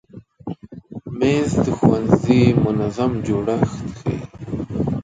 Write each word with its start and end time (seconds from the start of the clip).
مېز 1.17 1.49
د 1.63 1.65
ښوونځي 1.77 2.41
منظم 2.63 3.11
جوړښت 3.25 3.85
ښیي. 3.99 4.17